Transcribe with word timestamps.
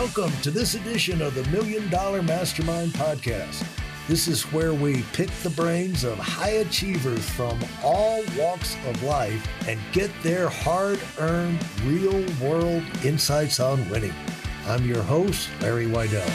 Welcome 0.00 0.32
to 0.40 0.50
this 0.50 0.76
edition 0.76 1.20
of 1.20 1.34
the 1.34 1.44
Million 1.50 1.90
Dollar 1.90 2.22
Mastermind 2.22 2.92
Podcast. 2.92 3.66
This 4.08 4.28
is 4.28 4.44
where 4.44 4.72
we 4.72 5.02
pick 5.12 5.28
the 5.42 5.50
brains 5.50 6.04
of 6.04 6.16
high 6.16 6.62
achievers 6.64 7.28
from 7.28 7.60
all 7.84 8.22
walks 8.38 8.78
of 8.86 9.02
life 9.02 9.46
and 9.68 9.78
get 9.92 10.10
their 10.22 10.48
hard 10.48 10.98
earned, 11.18 11.62
real 11.84 12.24
world 12.40 12.82
insights 13.04 13.60
on 13.60 13.86
winning. 13.90 14.14
I'm 14.64 14.86
your 14.86 15.02
host, 15.02 15.50
Larry 15.60 15.84
Weidel. 15.84 16.26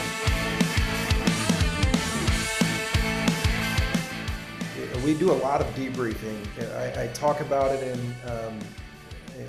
We 5.04 5.14
do 5.14 5.32
a 5.32 5.40
lot 5.42 5.60
of 5.60 5.66
debriefing. 5.74 6.38
I, 6.76 7.02
I 7.02 7.06
talk 7.08 7.40
about 7.40 7.74
it 7.74 7.82
in, 7.82 8.14
um, 8.30 8.58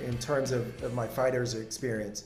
in 0.08 0.18
terms 0.18 0.52
of, 0.52 0.84
of, 0.84 0.96
my 0.96 1.08
fighter's 1.08 1.54
experience. 1.54 2.24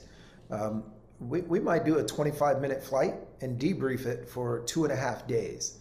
Um, 0.50 0.85
we, 1.21 1.41
we 1.41 1.59
might 1.59 1.85
do 1.85 1.99
a 1.99 2.03
25 2.03 2.61
minute 2.61 2.84
flight 2.84 3.13
and 3.41 3.59
debrief 3.59 4.05
it 4.05 4.27
for 4.27 4.62
two 4.62 4.84
and 4.84 4.91
a 4.91 4.95
half 4.95 5.27
days. 5.27 5.77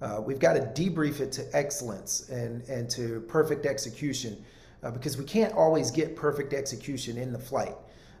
Uh, 0.00 0.20
we've 0.24 0.38
got 0.38 0.54
to 0.54 0.60
debrief 0.60 1.20
it 1.20 1.32
to 1.32 1.44
excellence 1.52 2.28
and, 2.28 2.62
and 2.68 2.88
to 2.90 3.20
perfect 3.28 3.66
execution 3.66 4.42
uh, 4.82 4.90
because 4.90 5.16
we 5.16 5.24
can't 5.24 5.52
always 5.54 5.90
get 5.90 6.14
perfect 6.14 6.52
execution 6.52 7.16
in 7.16 7.32
the 7.32 7.38
flight. 7.38 7.74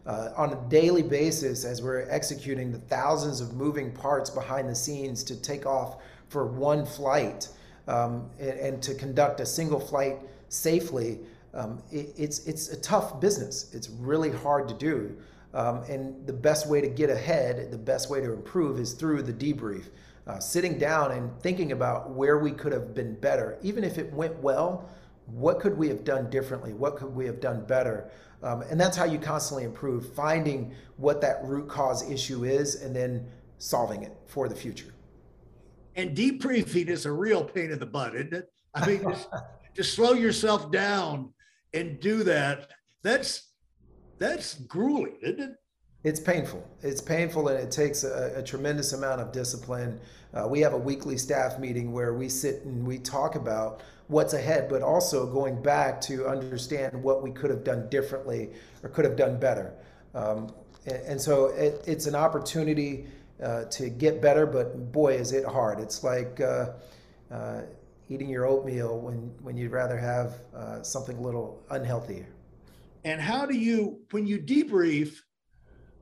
Uh, 0.06 0.30
on 0.36 0.52
a 0.52 0.68
daily 0.68 1.02
basis, 1.02 1.64
as 1.64 1.82
we're 1.82 2.06
executing 2.10 2.70
the 2.70 2.78
thousands 2.78 3.40
of 3.40 3.54
moving 3.54 3.90
parts 3.92 4.28
behind 4.28 4.68
the 4.68 4.74
scenes 4.74 5.24
to 5.24 5.40
take 5.40 5.66
off 5.66 6.02
for 6.28 6.46
one 6.46 6.84
flight 6.84 7.48
um, 7.88 8.28
and, 8.38 8.58
and, 8.58 8.82
to 8.82 8.94
conduct 8.94 9.40
a 9.40 9.46
single 9.46 9.80
flight 9.80 10.18
safely, 10.48 11.20
um, 11.54 11.82
it, 11.90 12.12
it's, 12.16 12.46
it's 12.46 12.68
a 12.68 12.80
tough 12.80 13.20
business. 13.20 13.72
It's 13.72 13.88
really 13.88 14.30
hard 14.30 14.68
to 14.68 14.74
do. 14.74 15.16
Um, 15.54 15.84
and 15.84 16.26
the 16.26 16.32
best 16.32 16.68
way 16.68 16.80
to 16.80 16.88
get 16.88 17.08
ahead, 17.08 17.70
the 17.70 17.78
best 17.78 18.10
way 18.10 18.20
to 18.20 18.32
improve 18.32 18.78
is 18.78 18.92
through 18.92 19.22
the 19.22 19.32
debrief 19.32 19.84
uh, 20.26 20.38
sitting 20.38 20.78
down 20.78 21.12
and 21.12 21.30
thinking 21.40 21.72
about 21.72 22.10
where 22.10 22.38
we 22.38 22.50
could 22.50 22.72
have 22.72 22.94
been 22.94 23.14
better. 23.20 23.58
Even 23.62 23.84
if 23.84 23.98
it 23.98 24.12
went 24.12 24.36
well, 24.38 24.88
what 25.26 25.60
could 25.60 25.76
we 25.76 25.88
have 25.88 26.04
done 26.04 26.30
differently? 26.30 26.72
What 26.72 26.96
could 26.96 27.14
we 27.14 27.26
have 27.26 27.40
done 27.40 27.64
better? 27.66 28.10
Um, 28.42 28.62
and 28.62 28.80
that's 28.80 28.96
how 28.96 29.04
you 29.04 29.18
constantly 29.18 29.64
improve, 29.64 30.14
finding 30.14 30.74
what 30.96 31.20
that 31.20 31.44
root 31.44 31.68
cause 31.68 32.10
issue 32.10 32.44
is 32.44 32.82
and 32.82 32.94
then 32.94 33.26
solving 33.58 34.02
it 34.02 34.12
for 34.26 34.48
the 34.48 34.54
future. 34.54 34.94
And 35.96 36.16
debriefing 36.16 36.88
is 36.88 37.06
a 37.06 37.12
real 37.12 37.44
pain 37.44 37.70
in 37.70 37.78
the 37.78 37.86
butt, 37.86 38.14
isn't 38.14 38.34
it? 38.34 38.52
I 38.74 38.86
mean, 38.86 39.02
just, 39.02 39.28
just 39.74 39.94
slow 39.94 40.12
yourself 40.12 40.70
down 40.70 41.32
and 41.72 42.00
do 42.00 42.22
that. 42.24 42.70
That's 43.02 43.50
that's 44.18 44.54
grueling, 44.54 45.16
isn't 45.20 45.40
it? 45.40 45.56
It's 46.04 46.20
painful. 46.20 46.62
It's 46.82 47.00
painful, 47.00 47.48
and 47.48 47.58
it 47.58 47.70
takes 47.70 48.04
a, 48.04 48.34
a 48.36 48.42
tremendous 48.42 48.92
amount 48.92 49.22
of 49.22 49.32
discipline. 49.32 49.98
Uh, 50.34 50.46
we 50.46 50.60
have 50.60 50.74
a 50.74 50.78
weekly 50.78 51.16
staff 51.16 51.58
meeting 51.58 51.92
where 51.92 52.12
we 52.12 52.28
sit 52.28 52.62
and 52.64 52.86
we 52.86 52.98
talk 52.98 53.36
about 53.36 53.80
what's 54.08 54.34
ahead, 54.34 54.68
but 54.68 54.82
also 54.82 55.26
going 55.26 55.62
back 55.62 56.00
to 56.02 56.26
understand 56.26 57.02
what 57.02 57.22
we 57.22 57.30
could 57.30 57.48
have 57.48 57.64
done 57.64 57.88
differently 57.88 58.50
or 58.82 58.90
could 58.90 59.06
have 59.06 59.16
done 59.16 59.40
better. 59.40 59.72
Um, 60.14 60.52
and, 60.84 60.96
and, 61.06 61.20
so 61.20 61.46
it, 61.46 61.82
it's 61.86 62.06
an 62.06 62.14
opportunity 62.14 63.06
uh, 63.42 63.64
to 63.64 63.88
get 63.88 64.20
better, 64.20 64.44
but 64.44 64.92
boy, 64.92 65.14
is 65.14 65.32
it 65.32 65.46
hard. 65.46 65.80
It's 65.80 66.04
like 66.04 66.40
uh, 66.40 66.72
uh 67.30 67.62
eating 68.10 68.28
your 68.28 68.44
oatmeal 68.44 68.98
when, 68.98 69.32
when 69.40 69.56
you'd 69.56 69.72
rather 69.72 69.96
have 69.96 70.34
uh, 70.54 70.82
something 70.82 71.16
a 71.16 71.20
little 71.22 71.62
unhealthy. 71.70 72.26
And 73.04 73.20
how 73.20 73.44
do 73.44 73.54
you, 73.54 74.00
when 74.10 74.26
you 74.26 74.38
debrief, 74.38 75.18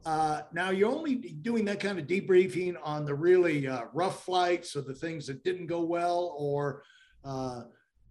uh, 0.06 0.42
now 0.52 0.70
you're 0.70 0.90
only 0.90 1.16
doing 1.16 1.64
that 1.64 1.80
kind 1.80 1.98
of 1.98 2.06
debriefing 2.06 2.76
on 2.82 3.04
the 3.04 3.14
really 3.14 3.66
uh, 3.66 3.82
rough 3.92 4.24
flights 4.24 4.74
or 4.76 4.82
the 4.82 4.94
things 4.94 5.26
that 5.26 5.44
didn't 5.44 5.66
go 5.66 5.82
well, 5.82 6.34
or 6.36 6.82
uh, 7.24 7.62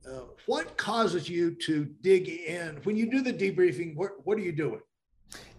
uh, 0.10 0.22
what 0.46 0.78
causes 0.78 1.30
you 1.30 1.54
to 1.56 1.86
dig 2.02 2.28
in 2.30 2.80
when 2.84 2.96
you 2.96 3.10
do 3.10 3.22
the 3.22 3.34
debriefing? 3.34 3.96
What 3.96 4.12
what 4.26 4.38
are 4.38 4.42
you 4.42 4.54
doing? 4.54 4.80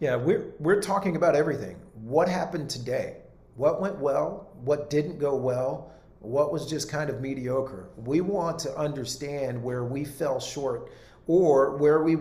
Yeah, 0.00 0.16
we're 0.16 0.54
we're 0.58 0.80
talking 0.80 1.16
about 1.16 1.36
everything. 1.36 1.76
What 1.94 2.28
happened 2.28 2.70
today? 2.70 3.18
What 3.56 3.82
went 3.82 3.98
well? 3.98 4.56
What 4.64 4.88
didn't 4.88 5.18
go 5.18 5.36
well? 5.36 5.92
What 6.20 6.50
was 6.50 6.66
just 6.66 6.90
kind 6.90 7.10
of 7.10 7.20
mediocre? 7.20 7.90
We 7.96 8.22
want 8.22 8.58
to 8.60 8.74
understand 8.76 9.62
where 9.62 9.84
we 9.84 10.04
fell 10.04 10.40
short 10.40 10.90
or 11.26 11.76
where 11.76 12.02
we 12.02 12.16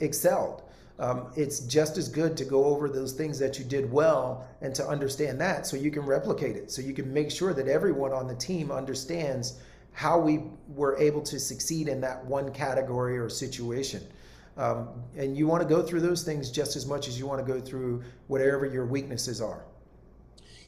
excelled 0.00 0.62
um, 0.98 1.30
it's 1.36 1.60
just 1.60 1.98
as 1.98 2.08
good 2.08 2.36
to 2.38 2.44
go 2.44 2.64
over 2.64 2.88
those 2.88 3.12
things 3.12 3.38
that 3.38 3.58
you 3.58 3.64
did 3.64 3.90
well 3.90 4.48
and 4.62 4.74
to 4.74 4.86
understand 4.86 5.40
that 5.40 5.66
so 5.66 5.76
you 5.76 5.90
can 5.90 6.02
replicate 6.02 6.56
it 6.56 6.70
so 6.70 6.80
you 6.80 6.94
can 6.94 7.12
make 7.12 7.30
sure 7.30 7.52
that 7.52 7.68
everyone 7.68 8.12
on 8.12 8.26
the 8.26 8.34
team 8.34 8.70
understands 8.70 9.60
how 9.92 10.18
we 10.18 10.42
were 10.68 10.96
able 10.98 11.22
to 11.22 11.40
succeed 11.40 11.88
in 11.88 12.00
that 12.02 12.24
one 12.26 12.52
category 12.52 13.18
or 13.18 13.30
situation. 13.30 14.02
Um, 14.58 15.02
and 15.16 15.36
you 15.36 15.46
want 15.46 15.62
to 15.62 15.68
go 15.68 15.82
through 15.82 16.00
those 16.00 16.22
things 16.22 16.50
just 16.50 16.76
as 16.76 16.86
much 16.86 17.08
as 17.08 17.18
you 17.18 17.26
want 17.26 17.44
to 17.44 17.50
go 17.50 17.60
through 17.60 18.02
whatever 18.26 18.66
your 18.66 18.86
weaknesses 18.86 19.40
are. 19.40 19.64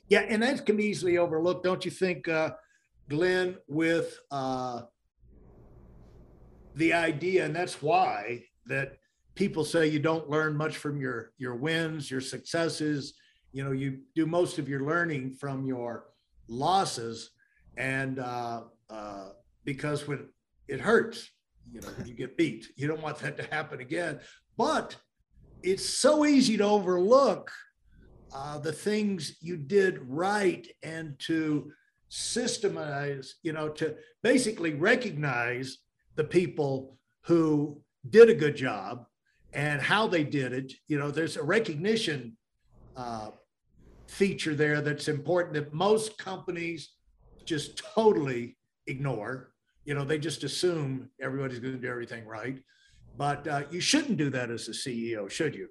Yeah 0.08 0.20
and 0.20 0.42
that 0.42 0.64
can 0.64 0.76
be 0.76 0.84
easily 0.84 1.18
overlooked 1.18 1.64
don't 1.64 1.84
you 1.84 1.90
think 1.90 2.28
uh, 2.28 2.50
glenn 3.08 3.56
with 3.66 4.18
uh, 4.30 4.82
the 6.74 6.94
idea 6.94 7.44
and 7.44 7.54
that's 7.54 7.82
why 7.82 8.44
that 8.66 8.98
people 9.38 9.64
say 9.64 9.86
you 9.86 10.00
don't 10.00 10.28
learn 10.28 10.56
much 10.56 10.78
from 10.78 11.00
your 11.00 11.30
your 11.38 11.54
wins, 11.54 12.10
your 12.10 12.20
successes. 12.20 13.14
You 13.52 13.62
know, 13.64 13.70
you 13.70 14.00
do 14.16 14.26
most 14.26 14.58
of 14.58 14.68
your 14.68 14.80
learning 14.84 15.34
from 15.34 15.64
your 15.64 16.06
losses, 16.48 17.30
and 17.76 18.18
uh, 18.18 18.62
uh, 18.90 19.28
because 19.64 20.08
when 20.08 20.26
it 20.66 20.80
hurts, 20.80 21.30
you 21.72 21.80
know, 21.80 21.88
you 22.04 22.14
get 22.14 22.36
beat, 22.36 22.66
you 22.76 22.88
don't 22.88 23.00
want 23.00 23.18
that 23.20 23.36
to 23.36 23.44
happen 23.44 23.80
again. 23.80 24.18
But 24.56 24.96
it's 25.62 25.88
so 25.88 26.26
easy 26.26 26.56
to 26.56 26.64
overlook 26.64 27.52
uh, 28.34 28.58
the 28.58 28.72
things 28.72 29.36
you 29.40 29.56
did 29.56 30.00
right 30.02 30.66
and 30.82 31.16
to 31.20 31.70
systemize, 32.10 33.28
you 33.44 33.52
know, 33.52 33.68
to 33.68 33.94
basically 34.22 34.74
recognize 34.74 35.78
the 36.16 36.24
people 36.24 36.98
who 37.22 37.80
did 38.10 38.30
a 38.30 38.34
good 38.34 38.56
job 38.56 39.04
and 39.52 39.80
how 39.80 40.06
they 40.06 40.24
did 40.24 40.52
it. 40.52 40.72
You 40.88 40.98
know, 40.98 41.10
there's 41.10 41.36
a 41.36 41.42
recognition 41.42 42.36
uh, 42.96 43.30
feature 44.06 44.54
there 44.54 44.80
that's 44.80 45.08
important 45.08 45.54
that 45.54 45.72
most 45.72 46.18
companies 46.18 46.90
just 47.44 47.78
totally 47.78 48.56
ignore. 48.86 49.52
You 49.84 49.94
know, 49.94 50.04
they 50.04 50.18
just 50.18 50.44
assume 50.44 51.08
everybody's 51.20 51.60
going 51.60 51.74
to 51.74 51.80
do 51.80 51.88
everything 51.88 52.26
right. 52.26 52.58
But 53.16 53.48
uh, 53.48 53.62
you 53.70 53.80
shouldn't 53.80 54.16
do 54.16 54.30
that 54.30 54.50
as 54.50 54.68
a 54.68 54.72
CEO, 54.72 55.30
should 55.30 55.54
you? 55.54 55.68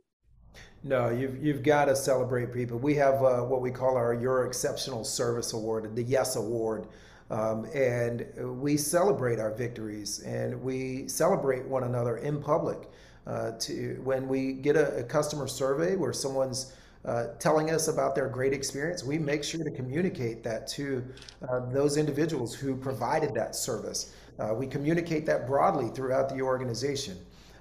No, 0.84 1.10
you've 1.10 1.44
you've 1.44 1.64
got 1.64 1.86
to 1.86 1.96
celebrate 1.96 2.54
people. 2.54 2.78
We 2.80 2.96
have 2.96 3.24
uh, 3.24 3.42
what 3.42 3.62
we 3.62 3.72
call 3.72 3.96
our 3.96 4.14
Your 4.14 4.46
Exceptional 4.46 5.04
Service 5.04 5.54
Award, 5.54 5.96
the 5.96 6.04
Yes 6.04 6.36
Award, 6.36 6.88
um, 7.30 7.66
and 7.74 8.26
we 8.62 8.78
celebrate 8.78 9.40
our 9.40 9.54
victories 9.54 10.20
and 10.20 10.62
we 10.62 11.08
celebrate 11.08 11.66
one 11.66 11.84
another 11.84 12.18
in 12.18 12.42
public 12.42 12.90
uh, 13.28 13.52
to 13.60 14.00
when 14.04 14.28
we 14.28 14.54
get 14.54 14.76
a, 14.76 15.00
a, 15.00 15.04
customer 15.04 15.48
survey 15.48 15.96
where 15.96 16.14
someone's 16.14 16.74
uh, 17.06 17.28
telling 17.40 17.72
us 17.72 17.88
about 17.88 18.16
their 18.16 18.30
great 18.30 18.54
experience, 18.54 19.04
we 19.04 19.18
make 19.18 19.44
sure 19.44 19.64
to 19.64 19.72
communicate 19.72 20.44
that 20.44 20.68
to 20.68 21.04
uh, 21.50 21.60
those 21.72 21.98
individuals 21.98 22.54
who 22.54 22.76
provided 22.76 23.34
that 23.34 23.56
service. 23.56 24.14
Uh, 24.40 24.54
we 24.54 24.66
communicate 24.68 25.26
that 25.26 25.48
broadly 25.48 25.90
throughout 25.90 26.30
the 26.30 26.42
organization. 26.42 27.18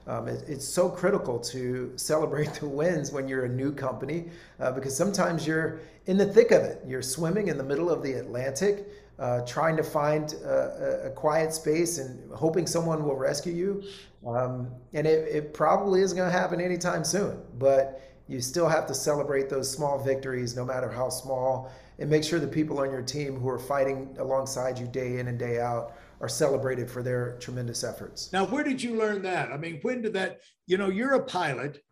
Um, 0.06 0.28
it, 0.28 0.44
it's 0.47 0.67
so 0.67 0.89
critical 0.89 1.39
to 1.41 1.93
celebrate 1.97 2.55
the 2.55 2.69
wins 2.69 3.12
when 3.12 3.27
you're 3.28 3.44
a 3.44 3.49
new 3.49 3.72
company 3.72 4.28
uh, 4.60 4.72
because 4.72 4.97
sometimes 4.97 5.47
you're 5.47 5.81
in 6.07 6.16
the 6.16 6.27
thick 6.27 6.51
of 6.53 6.63
it. 6.63 6.83
You're 6.86 7.03
swimming 7.03 7.48
in 7.48 7.59
the 7.59 7.65
middle 7.65 7.91
of 7.91 8.03
the 8.03 8.13
Atlantic 8.15 8.86
uh, 9.19 9.41
trying 9.47 9.77
to 9.77 9.83
find 9.83 10.34
a, 10.45 11.07
a, 11.07 11.10
quiet 11.10 11.53
space 11.53 11.98
and 11.98 12.31
hoping 12.33 12.66
someone 12.66 13.03
will 13.03 13.16
rescue 13.16 13.53
you. 13.53 13.83
Um, 14.27 14.71
and 14.92 15.07
it, 15.07 15.28
it 15.28 15.54
probably 15.54 16.03
isn't 16.03 16.16
going 16.16 16.31
to 16.31 16.39
happen 16.39 16.60
anytime 16.60 17.03
soon, 17.03 17.41
but 17.59 18.03
you 18.28 18.41
still 18.41 18.69
have 18.69 18.86
to 18.89 18.95
celebrate 18.95 19.48
those 19.48 19.71
small 19.71 19.98
victories, 19.98 20.57
no 20.57 20.65
matter 20.65 20.91
how 20.91 21.09
small, 21.09 21.72
and 21.98 22.10
make 22.10 22.25
sure 22.25 22.39
the 22.39 22.47
people 22.47 22.81
on 22.81 22.91
your 22.91 23.03
team 23.03 23.36
who 23.36 23.48
are 23.48 23.59
fighting 23.59 24.15
alongside 24.19 24.78
you 24.78 24.86
day 24.86 25.19
in 25.19 25.28
and 25.28 25.39
day 25.39 25.60
out 25.60 25.92
are 26.21 26.28
celebrated 26.28 26.91
for 26.91 27.03
their 27.03 27.36
tremendous 27.39 27.84
efforts. 27.84 28.33
Now, 28.33 28.47
where 28.47 28.65
did 28.65 28.83
you 28.83 28.97
learn 28.97 29.22
that? 29.22 29.53
I 29.53 29.57
mean, 29.57 29.80
when 29.83 30.03
did 30.03 30.15
that, 30.15 30.41
you 30.66 30.78
know, 30.78 30.89
you're 30.89 31.15
a 31.15 31.22
pilot, 31.22 31.83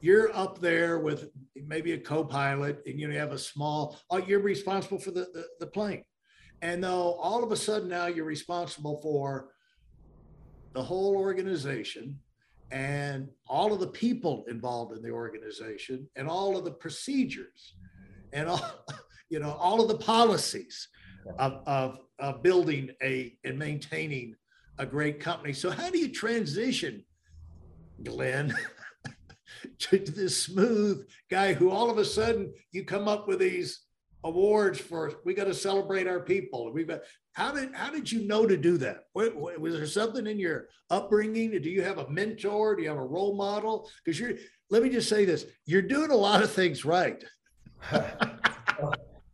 you're 0.00 0.34
up 0.34 0.60
there 0.60 0.98
with 0.98 1.28
maybe 1.54 1.92
a 1.92 1.98
co-pilot 1.98 2.82
and 2.86 2.98
you 2.98 3.10
have 3.10 3.32
a 3.32 3.38
small, 3.38 3.98
oh, 4.10 4.16
you're 4.16 4.40
responsible 4.40 4.98
for 4.98 5.10
the, 5.10 5.26
the, 5.34 5.44
the 5.60 5.66
plane. 5.66 6.04
And 6.62 6.82
though 6.82 7.14
all 7.14 7.44
of 7.44 7.52
a 7.52 7.56
sudden 7.56 7.88
now 7.88 8.06
you're 8.06 8.24
responsible 8.24 9.00
for 9.02 9.48
the 10.72 10.82
whole 10.82 11.16
organization 11.16 12.18
and 12.70 13.28
all 13.46 13.72
of 13.72 13.80
the 13.80 13.88
people 13.88 14.44
involved 14.48 14.96
in 14.96 15.02
the 15.02 15.10
organization 15.10 16.08
and 16.16 16.28
all 16.28 16.56
of 16.56 16.64
the 16.64 16.70
procedures 16.70 17.74
and 18.32 18.48
all, 18.48 18.84
you 19.28 19.38
know, 19.38 19.52
all 19.52 19.80
of 19.80 19.88
the 19.88 19.98
policies 19.98 20.88
of, 21.38 21.62
of, 21.66 21.98
of 22.20 22.42
building 22.42 22.90
a 23.02 23.36
and 23.44 23.58
maintaining 23.58 24.36
a 24.78 24.86
great 24.86 25.20
company. 25.20 25.52
So 25.52 25.70
how 25.70 25.90
do 25.90 25.98
you 25.98 26.08
transition, 26.08 27.04
Glenn, 28.02 28.54
to 29.78 29.98
this 29.98 30.42
smooth 30.42 31.06
guy 31.30 31.52
who 31.52 31.70
all 31.70 31.90
of 31.90 31.98
a 31.98 32.04
sudden 32.04 32.52
you 32.72 32.84
come 32.84 33.08
up 33.08 33.28
with 33.28 33.38
these 33.38 33.80
awards 34.24 34.78
for 34.78 35.12
we 35.24 35.34
got 35.34 35.44
to 35.44 35.54
celebrate 35.54 36.06
our 36.06 36.20
people. 36.20 36.72
We've 36.72 36.86
got 36.86 37.00
how 37.32 37.52
did 37.52 37.74
how 37.74 37.90
did 37.90 38.10
you 38.10 38.26
know 38.26 38.46
to 38.46 38.56
do 38.56 38.76
that? 38.78 39.04
was 39.14 39.74
there 39.74 39.86
something 39.86 40.26
in 40.26 40.38
your 40.38 40.68
upbringing? 40.90 41.50
Do 41.62 41.70
you 41.70 41.82
have 41.82 41.98
a 41.98 42.10
mentor? 42.10 42.76
Do 42.76 42.82
you 42.82 42.88
have 42.88 42.98
a 42.98 43.04
role 43.04 43.36
model? 43.36 43.88
Because 44.04 44.18
you're 44.18 44.34
let 44.70 44.82
me 44.82 44.90
just 44.90 45.08
say 45.08 45.24
this: 45.24 45.46
you're 45.66 45.82
doing 45.82 46.10
a 46.10 46.16
lot 46.16 46.42
of 46.42 46.50
things 46.50 46.84
right. 46.84 47.22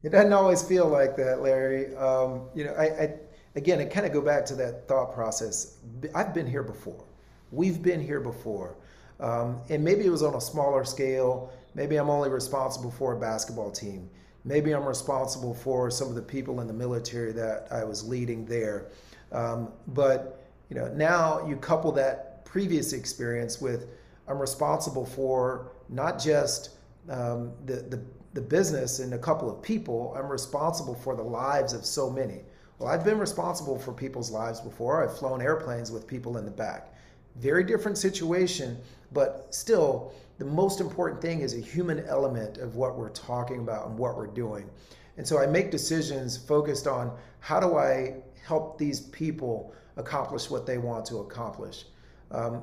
it 0.06 0.10
doesn't 0.10 0.32
always 0.32 0.62
feel 0.62 0.86
like 0.86 1.16
that, 1.16 1.42
Larry. 1.42 1.92
Um, 1.96 2.42
you 2.54 2.62
know, 2.62 2.72
I, 2.74 2.84
I 2.84 3.14
again, 3.56 3.80
it 3.80 3.90
kind 3.90 4.06
of 4.06 4.12
go 4.12 4.20
back 4.20 4.46
to 4.46 4.54
that 4.54 4.86
thought 4.86 5.12
process. 5.12 5.78
I've 6.14 6.32
been 6.32 6.46
here 6.46 6.62
before. 6.62 7.02
We've 7.50 7.82
been 7.82 8.00
here 8.00 8.20
before. 8.20 8.76
Um, 9.18 9.60
and 9.68 9.82
maybe 9.82 10.06
it 10.06 10.10
was 10.10 10.22
on 10.22 10.34
a 10.36 10.40
smaller 10.40 10.84
scale. 10.84 11.52
Maybe 11.74 11.96
I'm 11.96 12.08
only 12.08 12.28
responsible 12.28 12.92
for 12.92 13.14
a 13.14 13.18
basketball 13.18 13.72
team. 13.72 14.08
Maybe 14.44 14.70
I'm 14.76 14.84
responsible 14.84 15.54
for 15.54 15.90
some 15.90 16.08
of 16.08 16.14
the 16.14 16.22
people 16.22 16.60
in 16.60 16.68
the 16.68 16.72
military 16.72 17.32
that 17.32 17.66
I 17.72 17.82
was 17.82 18.06
leading 18.06 18.46
there. 18.46 18.86
Um, 19.32 19.72
but 19.88 20.46
you 20.68 20.76
know, 20.76 20.86
now 20.86 21.44
you 21.48 21.56
couple 21.56 21.90
that 21.92 22.44
previous 22.44 22.92
experience 22.92 23.60
with 23.60 23.88
I'm 24.28 24.38
responsible 24.38 25.04
for 25.04 25.72
not 25.88 26.20
just 26.20 26.76
um, 27.08 27.52
the, 27.64 27.74
the 27.74 28.00
the 28.36 28.42
business 28.42 29.00
and 29.00 29.14
a 29.14 29.18
couple 29.18 29.50
of 29.50 29.62
people. 29.62 30.14
I'm 30.16 30.28
responsible 30.28 30.94
for 30.94 31.16
the 31.16 31.22
lives 31.22 31.72
of 31.72 31.84
so 31.84 32.08
many. 32.08 32.42
Well, 32.78 32.90
I've 32.90 33.04
been 33.04 33.18
responsible 33.18 33.78
for 33.78 33.92
people's 33.92 34.30
lives 34.30 34.60
before. 34.60 35.02
I've 35.02 35.18
flown 35.18 35.40
airplanes 35.40 35.90
with 35.90 36.06
people 36.06 36.36
in 36.36 36.44
the 36.44 36.50
back. 36.50 36.94
Very 37.36 37.64
different 37.64 37.96
situation, 37.96 38.76
but 39.12 39.48
still 39.50 40.12
the 40.36 40.44
most 40.44 40.82
important 40.82 41.22
thing 41.22 41.40
is 41.40 41.54
a 41.54 41.60
human 41.60 42.04
element 42.06 42.58
of 42.58 42.76
what 42.76 42.98
we're 42.98 43.08
talking 43.08 43.60
about 43.60 43.88
and 43.88 43.98
what 43.98 44.16
we're 44.16 44.26
doing. 44.26 44.68
And 45.16 45.26
so 45.26 45.38
I 45.38 45.46
make 45.46 45.70
decisions 45.70 46.36
focused 46.36 46.86
on 46.86 47.16
how 47.40 47.58
do 47.58 47.78
I 47.78 48.16
help 48.44 48.76
these 48.76 49.00
people 49.00 49.72
accomplish 49.96 50.50
what 50.50 50.66
they 50.66 50.76
want 50.76 51.06
to 51.06 51.18
accomplish. 51.18 51.86
Um, 52.30 52.62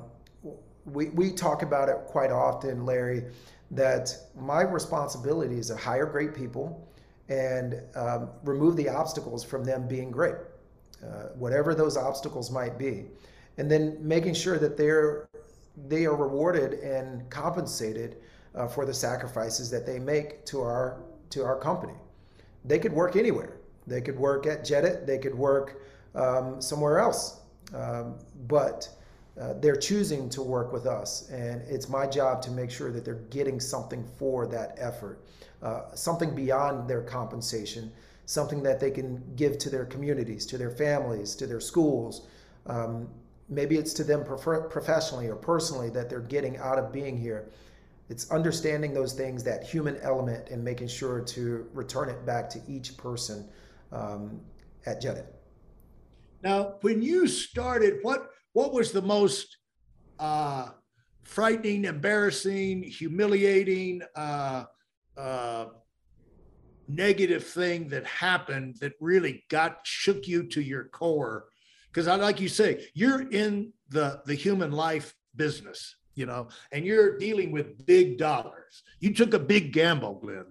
we, 0.84 1.06
we 1.10 1.32
talk 1.32 1.62
about 1.62 1.88
it 1.88 1.96
quite 2.06 2.30
often, 2.30 2.84
Larry, 2.84 3.24
that 3.70 4.16
my 4.38 4.62
responsibility 4.62 5.58
is 5.58 5.68
to 5.68 5.76
hire 5.76 6.06
great 6.06 6.34
people 6.34 6.88
and 7.28 7.80
um, 7.94 8.30
remove 8.44 8.76
the 8.76 8.88
obstacles 8.88 9.42
from 9.42 9.64
them 9.64 9.88
being 9.88 10.10
great, 10.10 10.36
uh, 11.02 11.28
whatever 11.36 11.74
those 11.74 11.96
obstacles 11.96 12.50
might 12.50 12.78
be. 12.78 13.06
And 13.56 13.70
then 13.70 13.96
making 14.00 14.34
sure 14.34 14.58
that 14.58 14.76
they're 14.76 15.28
they 15.88 16.04
are 16.06 16.14
rewarded 16.14 16.74
and 16.74 17.28
compensated 17.30 18.18
uh, 18.54 18.68
for 18.68 18.86
the 18.86 18.94
sacrifices 18.94 19.70
that 19.70 19.84
they 19.84 19.98
make 19.98 20.44
to 20.46 20.60
our 20.60 21.02
to 21.30 21.44
our 21.44 21.58
company. 21.58 21.94
They 22.64 22.78
could 22.78 22.92
work 22.92 23.16
anywhere. 23.16 23.56
They 23.86 24.00
could 24.00 24.18
work 24.18 24.46
at 24.46 24.64
Jet 24.64 24.84
It. 24.84 25.06
They 25.06 25.18
could 25.18 25.34
work 25.34 25.82
um, 26.14 26.60
somewhere 26.60 26.98
else. 26.98 27.40
Um, 27.74 28.18
but 28.46 28.88
uh, 29.40 29.54
they're 29.54 29.76
choosing 29.76 30.28
to 30.30 30.42
work 30.42 30.72
with 30.72 30.86
us, 30.86 31.28
and 31.30 31.62
it's 31.62 31.88
my 31.88 32.06
job 32.06 32.40
to 32.42 32.50
make 32.50 32.70
sure 32.70 32.92
that 32.92 33.04
they're 33.04 33.26
getting 33.30 33.58
something 33.58 34.04
for 34.16 34.46
that 34.46 34.76
effort, 34.78 35.24
uh, 35.62 35.82
something 35.94 36.34
beyond 36.34 36.88
their 36.88 37.02
compensation, 37.02 37.90
something 38.26 38.62
that 38.62 38.78
they 38.78 38.90
can 38.90 39.22
give 39.34 39.58
to 39.58 39.70
their 39.70 39.84
communities, 39.84 40.46
to 40.46 40.56
their 40.56 40.70
families, 40.70 41.34
to 41.34 41.46
their 41.46 41.60
schools, 41.60 42.28
um, 42.66 43.08
maybe 43.48 43.76
it's 43.76 43.92
to 43.94 44.04
them 44.04 44.24
professionally 44.24 45.28
or 45.28 45.36
personally 45.36 45.90
that 45.90 46.08
they're 46.08 46.20
getting 46.20 46.56
out 46.58 46.78
of 46.78 46.92
being 46.92 47.16
here. 47.16 47.50
It's 48.08 48.30
understanding 48.30 48.92
those 48.92 49.14
things, 49.14 49.42
that 49.44 49.64
human 49.64 49.96
element, 50.02 50.48
and 50.50 50.62
making 50.62 50.88
sure 50.88 51.20
to 51.20 51.66
return 51.72 52.08
it 52.08 52.24
back 52.26 52.50
to 52.50 52.60
each 52.68 52.96
person 52.96 53.48
um, 53.92 54.40
at 54.86 55.00
Jet 55.00 55.16
It. 55.16 55.34
Now, 56.42 56.74
when 56.82 57.00
you 57.00 57.26
started, 57.26 58.00
what 58.02 58.33
what 58.54 58.72
was 58.72 58.92
the 58.92 59.02
most 59.02 59.58
uh, 60.18 60.68
frightening, 61.24 61.84
embarrassing, 61.84 62.84
humiliating, 62.84 64.00
uh, 64.16 64.64
uh, 65.16 65.66
negative 66.86 67.44
thing 67.44 67.88
that 67.88 68.06
happened 68.06 68.76
that 68.80 68.92
really 69.00 69.44
got 69.50 69.80
shook 69.82 70.26
you 70.26 70.44
to 70.44 70.62
your 70.62 70.84
core? 70.84 71.46
Because 71.88 72.08
I 72.08 72.14
like 72.14 72.40
you 72.40 72.48
say, 72.48 72.86
you're 72.94 73.28
in 73.28 73.72
the 73.88 74.22
the 74.24 74.34
human 74.34 74.72
life 74.72 75.14
business, 75.36 75.96
you 76.14 76.26
know, 76.26 76.48
and 76.72 76.84
you're 76.84 77.18
dealing 77.18 77.50
with 77.50 77.84
big 77.86 78.18
dollars. 78.18 78.82
You 79.00 79.14
took 79.14 79.34
a 79.34 79.38
big 79.38 79.72
gamble, 79.72 80.20
Glenn, 80.20 80.46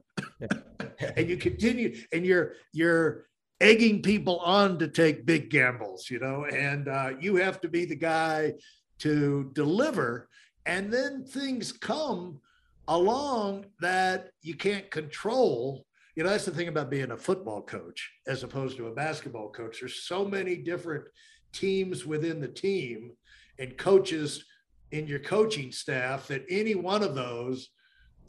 and 1.16 1.30
you 1.30 1.38
continue, 1.38 1.96
and 2.12 2.26
you're 2.26 2.54
you're 2.74 3.28
egging 3.64 4.02
people 4.02 4.40
on 4.40 4.78
to 4.78 4.90
take 4.90 5.26
big 5.26 5.50
gambles, 5.50 6.10
you 6.10 6.20
know, 6.20 6.46
and 6.46 6.90
uh, 6.90 7.12
you 7.22 7.38
have 7.38 7.62
to 7.62 7.70
be 7.70 7.86
the 7.86 7.96
guy 7.96 8.54
to 9.00 9.50
deliver, 9.54 10.28
and 10.66 10.92
then 10.92 11.24
things 11.24 11.72
come 11.72 12.42
along 12.90 13.66
that 13.80 14.32
you 14.42 14.54
can't 14.54 14.92
control. 14.92 15.86
You 16.16 16.24
know 16.24 16.30
that's 16.30 16.46
the 16.46 16.52
thing 16.52 16.68
about 16.68 16.90
being 16.90 17.12
a 17.12 17.18
football 17.18 17.62
coach 17.62 18.12
as 18.28 18.44
opposed 18.44 18.76
to 18.78 18.88
a 18.88 18.94
basketball 18.94 19.50
coach. 19.50 19.80
There's 19.80 20.04
so 20.04 20.26
many 20.26 20.58
different 20.58 21.06
teams 21.54 22.06
within 22.06 22.42
the 22.42 22.50
team 22.50 23.12
and 23.60 23.78
coaches 23.78 24.44
in 24.92 25.08
your 25.08 25.20
coaching 25.20 25.72
staff 25.72 26.28
that 26.28 26.44
any 26.50 26.76
one 26.76 27.02
of 27.02 27.16
those 27.16 27.70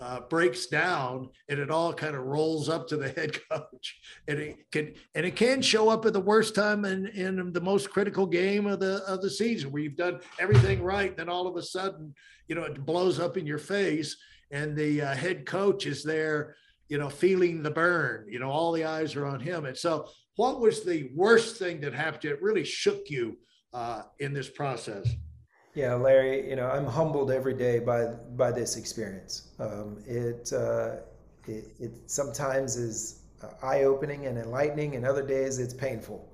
uh, 0.00 0.20
breaks 0.20 0.66
down 0.66 1.28
and 1.48 1.58
it 1.58 1.70
all 1.70 1.92
kind 1.92 2.14
of 2.14 2.24
rolls 2.24 2.68
up 2.68 2.88
to 2.88 2.96
the 2.96 3.08
head 3.16 3.38
coach 3.50 4.00
and 4.28 4.38
it 4.38 4.70
can 4.70 4.92
and 5.14 5.24
it 5.24 5.36
can 5.36 5.62
show 5.62 5.88
up 5.88 6.04
at 6.04 6.12
the 6.12 6.20
worst 6.20 6.54
time 6.54 6.84
in, 6.84 7.06
in 7.08 7.52
the 7.52 7.60
most 7.60 7.90
critical 7.90 8.26
game 8.26 8.66
of 8.66 8.80
the 8.80 9.02
of 9.06 9.22
the 9.22 9.30
season 9.30 9.70
where 9.70 9.82
you've 9.82 9.96
done 9.96 10.20
everything 10.38 10.82
right 10.82 11.16
then 11.16 11.28
all 11.28 11.46
of 11.46 11.56
a 11.56 11.62
sudden 11.62 12.14
you 12.48 12.54
know 12.54 12.64
it 12.64 12.84
blows 12.84 13.20
up 13.20 13.36
in 13.36 13.46
your 13.46 13.58
face 13.58 14.16
and 14.50 14.76
the 14.76 15.00
uh, 15.00 15.14
head 15.14 15.46
coach 15.46 15.86
is 15.86 16.02
there 16.02 16.56
you 16.88 16.98
know 16.98 17.08
feeling 17.08 17.62
the 17.62 17.70
burn 17.70 18.26
you 18.28 18.38
know 18.38 18.50
all 18.50 18.72
the 18.72 18.84
eyes 18.84 19.16
are 19.16 19.26
on 19.26 19.40
him 19.40 19.64
and 19.64 19.76
so 19.76 20.08
what 20.36 20.60
was 20.60 20.82
the 20.82 21.10
worst 21.14 21.56
thing 21.56 21.80
that 21.80 21.94
happened? 21.94 22.24
It 22.24 22.42
really 22.42 22.64
shook 22.64 23.08
you 23.08 23.38
uh, 23.72 24.02
in 24.18 24.32
this 24.32 24.48
process. 24.48 25.08
Yeah, 25.74 25.94
Larry, 25.94 26.48
you 26.48 26.54
know, 26.54 26.68
I'm 26.68 26.86
humbled 26.86 27.32
every 27.32 27.54
day 27.54 27.80
by 27.80 28.06
by 28.36 28.52
this 28.52 28.76
experience. 28.76 29.48
Um, 29.58 29.98
it, 30.06 30.52
uh, 30.52 30.96
it, 31.48 31.66
it 31.80 31.92
sometimes 32.06 32.76
is 32.76 33.20
eye 33.62 33.82
opening 33.82 34.26
and 34.26 34.38
enlightening, 34.38 34.94
and 34.94 35.04
other 35.04 35.26
days 35.26 35.58
it's 35.58 35.74
painful. 35.74 36.28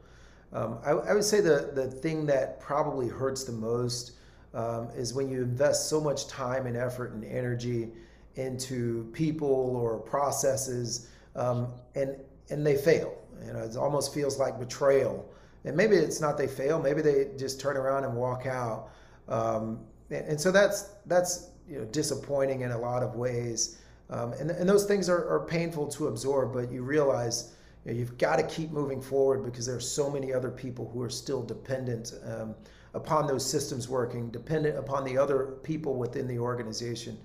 Um, 0.53 0.79
I, 0.85 0.91
I, 0.91 1.15
would 1.15 1.25
say 1.25 1.41
the 1.41 1.71
the 1.75 1.87
thing 1.91 2.27
that 2.27 2.61
probably 2.61 3.09
hurts 3.09 3.45
the 3.45 3.53
most 3.53 4.13
um, 4.53 4.89
is 4.95 5.15
when 5.15 5.31
you 5.31 5.43
invest 5.43 5.89
so 5.89 6.01
much 6.01 6.27
time 6.27 6.67
and 6.67 6.77
effort 6.77 7.13
and 7.13 7.25
energy 7.25 7.89
into 8.35 9.09
people 9.13 9.75
or 9.77 9.99
processes, 9.99 11.09
um, 11.35 11.69
and 11.95 12.15
and 12.51 12.67
they 12.67 12.77
fail. 12.77 13.17
You 13.47 13.55
know, 13.55 13.61
it 13.61 13.75
almost 13.77 14.13
feels 14.13 14.39
like 14.39 14.59
betrayal. 14.59 15.27
And 15.65 15.77
maybe 15.77 15.97
it's 15.97 16.21
not 16.21 16.37
they 16.37 16.47
fail. 16.47 16.81
Maybe 16.81 17.01
they 17.01 17.29
just 17.39 17.59
turn 17.59 17.77
around 17.77 18.05
and 18.05 18.15
walk 18.15 18.47
out. 18.47 18.91
Um, 19.29 19.81
and, 20.11 20.27
and, 20.27 20.41
so 20.41 20.51
that's 20.51 20.91
that's 21.07 21.51
you 21.69 21.79
know 21.79 21.85
disappointing 21.87 22.63
in 22.63 22.73
a 22.73 22.79
lot 22.79 23.03
of 23.03 23.15
ways. 23.15 23.79
Um, 24.11 24.33
and, 24.35 24.51
and 24.51 24.69
those 24.69 24.87
things 24.87 25.09
are, 25.09 25.29
are 25.29 25.47
painful 25.47 25.87
to 25.89 26.09
absorb, 26.09 26.53
but 26.53 26.73
you 26.73 26.83
realize 26.83 27.55
you 27.85 27.93
know, 27.93 27.99
you've 27.99 28.19
got 28.19 28.37
to 28.37 28.43
keep 28.43 28.73
moving 28.73 29.01
forward 29.01 29.45
because 29.45 29.67
there 29.67 29.77
are 29.77 29.81
so 29.81 30.11
many 30.11 30.33
other 30.33 30.51
people 30.51 30.91
who 30.93 31.01
are 31.01 31.11
still 31.11 31.43
dependent 31.43 32.13
um, 32.25 32.55
upon 32.95 33.27
those 33.27 33.49
systems 33.49 33.89
working, 33.89 34.31
dependent 34.31 34.77
upon 34.77 35.05
the 35.05 35.17
other 35.17 35.59
people 35.63 35.95
within 35.95 36.27
the 36.27 36.39
organization, 36.39 37.17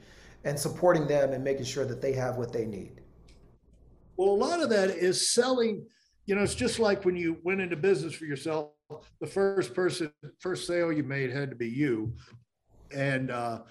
and 0.43 0.59
supporting 0.59 1.07
them 1.07 1.33
and 1.33 1.43
making 1.43 1.65
sure 1.65 1.85
that 1.85 2.01
they 2.01 2.13
have 2.13 2.37
what 2.37 2.53
they 2.53 2.65
need. 2.65 3.01
Well, 4.17 4.29
a 4.29 4.31
lot 4.31 4.61
of 4.61 4.69
that 4.69 4.91
is 4.91 5.33
selling 5.33 5.87
you 6.25 6.35
know, 6.35 6.41
it's 6.41 6.55
just 6.55 6.79
like 6.79 7.05
when 7.05 7.15
you 7.15 7.37
went 7.43 7.61
into 7.61 7.75
business 7.75 8.13
for 8.13 8.25
yourself, 8.25 8.71
the 9.21 9.27
first 9.27 9.73
person, 9.73 10.11
first 10.39 10.65
sale 10.65 10.91
you 10.91 11.03
made 11.03 11.31
had 11.31 11.49
to 11.49 11.55
be 11.55 11.69
you. 11.69 12.13
And, 12.91 13.29
uh, 13.29 13.61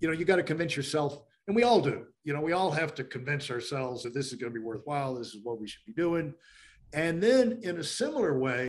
you 0.00 0.08
know, 0.08 0.14
you 0.14 0.24
got 0.24 0.36
to 0.36 0.42
convince 0.42 0.76
yourself, 0.76 1.20
and 1.46 1.56
we 1.56 1.62
all 1.62 1.80
do, 1.80 2.06
you 2.24 2.32
know, 2.32 2.40
we 2.40 2.52
all 2.52 2.70
have 2.70 2.94
to 2.94 3.04
convince 3.04 3.50
ourselves 3.50 4.02
that 4.02 4.14
this 4.14 4.32
is 4.32 4.34
going 4.34 4.52
to 4.52 4.58
be 4.58 4.64
worthwhile. 4.64 5.14
This 5.14 5.34
is 5.34 5.40
what 5.42 5.60
we 5.60 5.68
should 5.68 5.84
be 5.86 5.92
doing. 5.92 6.34
And 6.92 7.22
then 7.22 7.60
in 7.62 7.78
a 7.78 7.84
similar 7.84 8.38
way, 8.38 8.68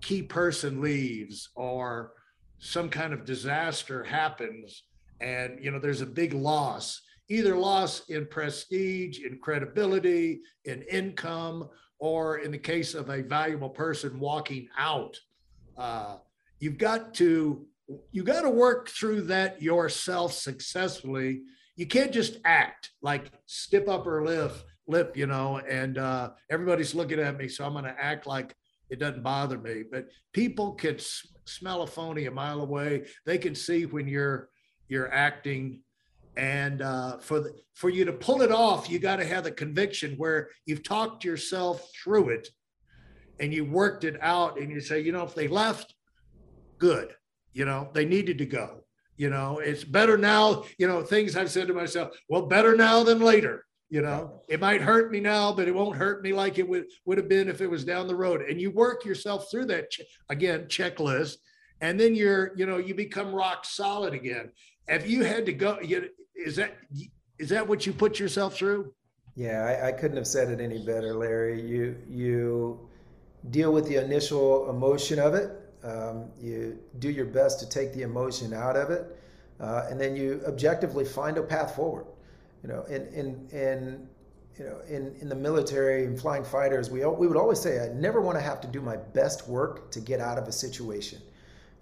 key 0.00 0.22
person 0.22 0.80
leaves 0.80 1.48
or 1.56 2.12
some 2.58 2.88
kind 2.88 3.12
of 3.12 3.24
disaster 3.24 4.04
happens 4.04 4.84
and, 5.20 5.58
you 5.62 5.70
know, 5.70 5.78
there's 5.78 6.02
a 6.02 6.06
big 6.06 6.32
loss 6.32 7.00
either 7.28 7.56
loss 7.56 8.08
in 8.08 8.26
prestige, 8.26 9.20
in 9.20 9.38
credibility, 9.38 10.40
in 10.64 10.82
income, 10.82 11.68
or 11.98 12.38
in 12.38 12.50
the 12.50 12.58
case 12.58 12.94
of 12.94 13.08
a 13.10 13.22
valuable 13.22 13.70
person 13.70 14.18
walking 14.18 14.68
out. 14.78 15.18
Uh, 15.76 16.16
you've 16.60 16.78
got 16.78 17.14
to 17.14 17.66
you 18.10 18.24
got 18.24 18.42
to 18.42 18.50
work 18.50 18.88
through 18.88 19.22
that 19.22 19.62
yourself 19.62 20.32
successfully. 20.32 21.42
You 21.76 21.86
can't 21.86 22.12
just 22.12 22.38
act 22.44 22.90
like 23.02 23.30
step 23.46 23.88
up 23.88 24.06
or 24.06 24.24
lip, 24.24 24.52
lip, 24.88 25.16
you 25.16 25.26
know, 25.26 25.58
and 25.58 25.98
uh, 25.98 26.30
everybody's 26.50 26.94
looking 26.94 27.20
at 27.20 27.36
me, 27.36 27.48
so 27.48 27.64
I'm 27.64 27.72
going 27.72 27.84
to 27.84 27.96
act 28.02 28.26
like 28.26 28.56
it 28.90 28.98
doesn't 28.98 29.22
bother 29.22 29.58
me. 29.58 29.84
But 29.90 30.08
people 30.32 30.72
can 30.72 30.98
smell 31.44 31.82
a 31.82 31.86
phony 31.86 32.26
a 32.26 32.30
mile 32.30 32.60
away. 32.60 33.06
They 33.24 33.38
can 33.38 33.54
see 33.54 33.86
when 33.86 34.08
you're 34.08 34.48
you're 34.88 35.12
acting, 35.12 35.80
and 36.36 36.82
uh, 36.82 37.18
for 37.18 37.40
the, 37.40 37.54
for 37.74 37.88
you 37.90 38.04
to 38.04 38.12
pull 38.12 38.42
it 38.42 38.52
off, 38.52 38.90
you 38.90 38.98
got 38.98 39.16
to 39.16 39.24
have 39.24 39.44
the 39.44 39.50
conviction 39.50 40.14
where 40.16 40.50
you've 40.66 40.82
talked 40.82 41.24
yourself 41.24 41.90
through 42.02 42.30
it, 42.30 42.48
and 43.40 43.52
you 43.52 43.64
worked 43.64 44.04
it 44.04 44.18
out, 44.20 44.58
and 44.58 44.70
you 44.70 44.80
say, 44.80 45.00
you 45.00 45.12
know, 45.12 45.22
if 45.22 45.34
they 45.34 45.48
left, 45.48 45.94
good. 46.78 47.14
You 47.52 47.64
know, 47.64 47.88
they 47.94 48.04
needed 48.04 48.38
to 48.38 48.46
go. 48.46 48.84
You 49.16 49.30
know, 49.30 49.60
it's 49.60 49.82
better 49.82 50.18
now. 50.18 50.64
You 50.78 50.88
know, 50.88 51.02
things 51.02 51.36
I've 51.36 51.50
said 51.50 51.68
to 51.68 51.74
myself, 51.74 52.10
well, 52.28 52.42
better 52.42 52.76
now 52.76 53.02
than 53.02 53.20
later 53.20 53.66
you 53.88 54.02
know 54.02 54.42
it 54.48 54.60
might 54.60 54.80
hurt 54.80 55.12
me 55.12 55.20
now 55.20 55.52
but 55.52 55.68
it 55.68 55.74
won't 55.74 55.96
hurt 55.96 56.22
me 56.22 56.32
like 56.32 56.58
it 56.58 56.68
would 56.68 56.86
would 57.04 57.18
have 57.18 57.28
been 57.28 57.48
if 57.48 57.60
it 57.60 57.70
was 57.70 57.84
down 57.84 58.06
the 58.06 58.14
road 58.14 58.42
and 58.42 58.60
you 58.60 58.70
work 58.70 59.04
yourself 59.04 59.50
through 59.50 59.64
that 59.64 59.86
again 60.28 60.64
checklist 60.64 61.36
and 61.80 61.98
then 61.98 62.14
you're 62.14 62.52
you 62.56 62.66
know 62.66 62.78
you 62.78 62.94
become 62.94 63.34
rock 63.34 63.64
solid 63.64 64.12
again 64.12 64.50
have 64.88 65.06
you 65.06 65.24
had 65.24 65.46
to 65.46 65.52
go 65.52 65.78
is 66.34 66.56
that 66.56 66.76
is 67.38 67.48
that 67.48 67.66
what 67.66 67.86
you 67.86 67.92
put 67.92 68.18
yourself 68.18 68.56
through? 68.56 68.92
Yeah 69.34 69.64
I, 69.64 69.88
I 69.88 69.92
couldn't 69.92 70.16
have 70.16 70.26
said 70.26 70.48
it 70.50 70.60
any 70.60 70.84
better 70.84 71.14
larry. 71.14 71.60
You 71.60 71.96
you 72.08 72.88
deal 73.50 73.72
with 73.72 73.86
the 73.86 73.96
initial 73.96 74.70
emotion 74.70 75.18
of 75.18 75.34
it. 75.34 75.50
Um, 75.84 76.30
you 76.40 76.78
do 76.98 77.10
your 77.10 77.26
best 77.26 77.60
to 77.60 77.68
take 77.68 77.92
the 77.92 78.02
emotion 78.02 78.52
out 78.52 78.76
of 78.76 78.90
it 78.90 79.16
uh, 79.60 79.86
and 79.90 80.00
then 80.00 80.16
you 80.16 80.42
objectively 80.46 81.04
find 81.04 81.38
a 81.38 81.42
path 81.42 81.74
forward. 81.74 82.06
You 82.62 82.68
know, 82.68 82.82
in 82.84 83.06
in 83.08 83.48
in 83.50 84.08
you 84.58 84.64
know, 84.64 84.80
in, 84.88 85.14
in 85.20 85.28
the 85.28 85.34
military 85.34 86.06
and 86.06 86.18
flying 86.18 86.42
fighters, 86.42 86.90
we, 86.90 87.04
we 87.04 87.26
would 87.26 87.36
always 87.36 87.60
say, 87.60 87.78
I 87.84 87.92
never 87.92 88.22
want 88.22 88.38
to 88.38 88.42
have 88.42 88.58
to 88.62 88.68
do 88.68 88.80
my 88.80 88.96
best 88.96 89.46
work 89.46 89.90
to 89.90 90.00
get 90.00 90.18
out 90.18 90.38
of 90.38 90.48
a 90.48 90.52
situation. 90.52 91.20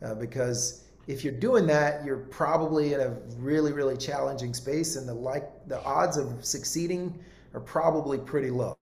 Uh, 0.05 0.15
because 0.17 0.83
if 1.07 1.23
you're 1.23 1.35
doing 1.35 1.67
that, 1.67 2.05
you're 2.05 2.17
probably 2.17 2.95
in 2.95 3.01
a 3.01 3.17
really, 3.37 3.73
really 3.73 3.97
challenging 3.97 4.55
space, 4.55 4.97
and 4.97 5.09
the 5.09 5.15
like 5.15 5.51
the 5.69 5.83
odds 5.83 6.17
of 6.17 6.45
succeeding 6.45 7.19
are 7.53 7.61
probably 7.61 8.19
pretty 8.19 8.51
low. 8.51 8.77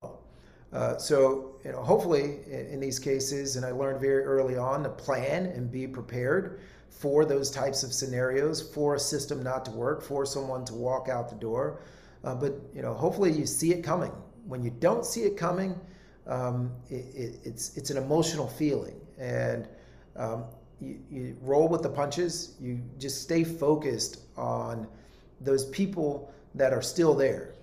Uh, 0.73 0.97
so, 0.97 1.57
you 1.65 1.73
know, 1.73 1.83
hopefully 1.83 2.39
in, 2.47 2.67
in, 2.69 2.81
these 2.81 2.99
cases, 2.99 3.57
and 3.57 3.67
I 3.67 3.73
learned 3.73 4.01
very 4.01 4.25
early 4.25 4.57
on 4.57 4.83
to 4.85 4.89
plan 4.89 5.47
and 5.47 5.71
be 5.71 5.87
prepared 5.87 6.61
for 6.89 7.27
those 7.27 7.51
types 7.51 7.83
of 7.83 7.93
scenarios, 7.93 8.63
for 8.63 8.95
a 8.95 8.99
system 8.99 9.43
not 9.43 9.67
to 9.67 9.71
work, 9.71 10.03
for 10.03 10.25
someone 10.25 10.65
to 10.67 10.75
walk 10.75 11.11
out 11.11 11.29
the 11.29 11.37
door. 11.37 11.81
Uh, 12.25 12.35
but 12.35 12.55
you 12.75 12.81
know, 12.81 12.95
hopefully 12.95 13.33
you 13.33 13.45
see 13.45 13.73
it 13.73 13.83
coming. 13.83 14.13
When 14.47 14.63
you 14.63 14.71
don't 14.71 15.05
see 15.05 15.23
it 15.23 15.37
coming, 15.37 15.79
um, 16.27 16.73
it, 16.89 17.05
it, 17.15 17.41
it's 17.45 17.77
it's 17.77 17.91
an 17.91 17.97
emotional 17.97 18.47
feeling, 18.47 18.99
and 19.19 19.69
um, 20.17 20.45
you, 20.83 20.99
you 21.11 21.37
roll 21.41 21.69
with 21.69 21.83
the 21.83 21.89
punches. 21.89 22.57
You 22.61 22.81
just 22.99 23.23
stay 23.23 23.45
focused 23.45 24.21
on 24.37 24.87
those 25.41 25.67
people 25.67 26.33
that 26.55 26.73
are 26.73 26.83
still 26.83 27.15
there, 27.15 27.55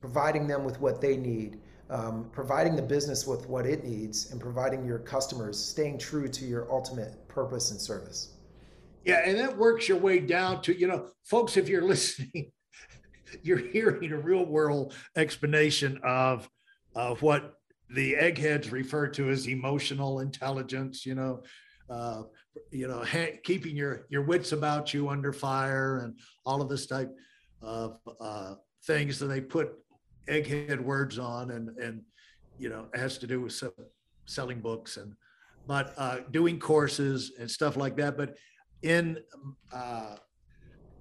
providing 0.00 0.46
them 0.46 0.64
with 0.64 0.80
what 0.80 1.00
they 1.00 1.16
need, 1.16 1.60
um, 1.90 2.28
providing 2.32 2.74
the 2.76 2.82
business 2.82 3.26
with 3.26 3.48
what 3.48 3.66
it 3.66 3.84
needs, 3.84 4.30
and 4.32 4.40
providing 4.40 4.84
your 4.84 4.98
customers 4.98 5.62
staying 5.62 5.98
true 5.98 6.28
to 6.28 6.44
your 6.44 6.70
ultimate 6.70 7.26
purpose 7.28 7.70
and 7.70 7.80
service. 7.80 8.32
Yeah, 9.04 9.22
and 9.24 9.38
that 9.38 9.56
works 9.56 9.88
your 9.88 9.98
way 9.98 10.18
down 10.18 10.62
to, 10.62 10.78
you 10.78 10.88
know, 10.88 11.08
folks, 11.24 11.56
if 11.56 11.68
you're 11.68 11.82
listening, 11.88 12.52
you're 13.42 13.58
hearing 13.58 14.12
a 14.12 14.18
real 14.18 14.44
world 14.44 14.94
explanation 15.16 16.00
of, 16.02 16.48
of 16.94 17.22
what 17.22 17.54
the 17.90 18.16
eggheads 18.16 18.72
refer 18.72 19.06
to 19.08 19.30
as 19.30 19.46
emotional 19.46 20.20
intelligence, 20.20 21.04
you 21.04 21.14
know, 21.14 21.42
uh, 21.90 22.22
you 22.70 22.88
know, 22.88 23.04
ha- 23.04 23.38
keeping 23.42 23.76
your, 23.76 24.06
your 24.08 24.22
wits 24.22 24.52
about 24.52 24.94
you 24.94 25.08
under 25.08 25.32
fire 25.32 25.98
and 25.98 26.18
all 26.46 26.62
of 26.62 26.68
this 26.68 26.86
type 26.86 27.10
of 27.62 27.98
uh, 28.20 28.54
things 28.86 29.18
that 29.18 29.26
they 29.26 29.40
put 29.40 29.72
egghead 30.28 30.80
words 30.80 31.18
on 31.18 31.50
and, 31.50 31.68
and, 31.78 32.02
you 32.58 32.68
know, 32.68 32.86
it 32.94 32.98
has 32.98 33.18
to 33.18 33.26
do 33.26 33.40
with 33.40 33.62
selling 34.26 34.60
books 34.60 34.96
and, 34.96 35.14
but 35.66 35.94
uh, 35.96 36.18
doing 36.30 36.58
courses 36.58 37.32
and 37.38 37.50
stuff 37.50 37.76
like 37.76 37.96
that. 37.96 38.16
But 38.16 38.36
in 38.82 39.18
uh, 39.72 40.16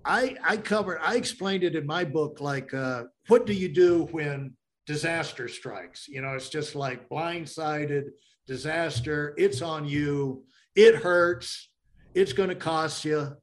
I 0.06 0.36
I 0.44 0.58
covered 0.58 1.00
I 1.02 1.16
explained 1.16 1.64
it 1.64 1.76
in 1.76 1.86
my 1.86 2.04
book 2.04 2.40
like 2.40 2.74
uh, 2.74 3.04
what 3.28 3.46
do 3.46 3.54
you 3.54 3.70
do 3.70 4.08
when 4.12 4.54
disaster 4.86 5.48
strikes? 5.48 6.08
You 6.08 6.22
know, 6.22 6.34
it's 6.34 6.50
just 6.50 6.76
like 6.76 7.10
blindsided 7.10 8.06
disaster. 8.48 9.34
It's 9.38 9.62
on 9.62 9.86
you. 9.88 10.44
It 10.76 10.96
hurts. 10.96 11.70
It's 12.14 12.34
going 12.34 12.50
to 12.50 12.56
cost 12.56 13.06
you, 13.06 13.36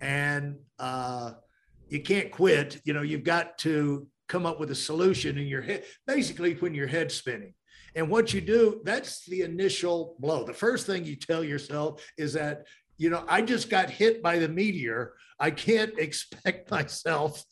and 0.00 0.56
uh, 0.78 1.32
you 1.88 2.00
can't 2.00 2.30
quit. 2.30 2.80
You 2.84 2.92
know, 2.92 3.02
you've 3.02 3.24
got 3.24 3.58
to 3.58 4.06
come 4.28 4.46
up 4.46 4.60
with 4.60 4.70
a 4.70 4.74
solution 4.74 5.38
in 5.38 5.46
your 5.46 5.62
head. 5.62 5.84
Basically, 6.06 6.54
when 6.54 6.74
your 6.74 6.86
head's 6.86 7.14
spinning. 7.14 7.54
And 7.96 8.10
what 8.10 8.34
you 8.34 8.40
do, 8.40 8.80
that's 8.84 9.24
the 9.26 9.42
initial 9.42 10.16
blow. 10.18 10.44
The 10.44 10.52
first 10.52 10.86
thing 10.86 11.04
you 11.04 11.14
tell 11.14 11.44
yourself 11.44 12.04
is 12.18 12.32
that 12.32 12.64
you 12.96 13.10
know, 13.10 13.24
I 13.28 13.42
just 13.42 13.70
got 13.70 13.90
hit 13.90 14.22
by 14.22 14.38
the 14.38 14.48
meteor. 14.48 15.14
I 15.40 15.50
can't 15.50 15.92
expect 15.98 16.70
myself 16.70 17.44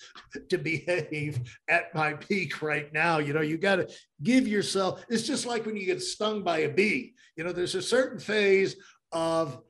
to 0.49 0.59
behave 0.59 1.41
at 1.69 1.95
my 1.95 2.15
peak 2.15 2.63
right 2.63 2.93
now. 2.93 3.19
You 3.19 3.33
know, 3.33 3.41
you 3.41 3.59
got 3.59 3.77
to 3.77 3.89
give 4.23 4.47
yourself, 4.47 5.05
it's 5.09 5.27
just 5.27 5.47
like 5.47 5.67
when 5.67 5.77
you 5.77 5.87
get 5.87 6.03
stung 6.03 6.43
by 6.43 6.59
a 6.59 6.69
bee. 6.69 7.15
You 7.37 7.45
know, 7.45 7.53
there's 7.53 7.75
a 7.75 7.83
certain 7.83 8.19
phase 8.19 8.77
of 9.13 9.61